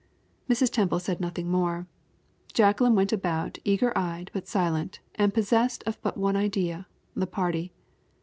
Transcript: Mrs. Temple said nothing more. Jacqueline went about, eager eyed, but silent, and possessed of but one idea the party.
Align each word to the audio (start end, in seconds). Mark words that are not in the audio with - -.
Mrs. 0.49 0.71
Temple 0.71 0.97
said 0.99 1.19
nothing 1.21 1.47
more. 1.47 1.85
Jacqueline 2.55 2.95
went 2.95 3.13
about, 3.13 3.59
eager 3.63 3.95
eyed, 3.95 4.31
but 4.33 4.47
silent, 4.47 4.99
and 5.13 5.31
possessed 5.31 5.83
of 5.85 6.01
but 6.01 6.17
one 6.17 6.35
idea 6.35 6.87
the 7.15 7.27
party. 7.27 7.71